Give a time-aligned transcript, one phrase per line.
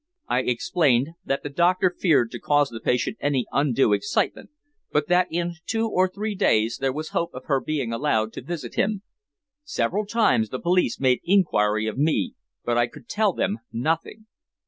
[0.27, 4.49] I explained that the doctor feared to cause the patient any undue excitement,
[4.91, 8.41] but that in two or three days there was hope of her being allowed to
[8.41, 9.03] visit him.
[9.63, 12.33] Several times the police made inquiry of me,
[12.65, 14.25] but I could tell them nothing.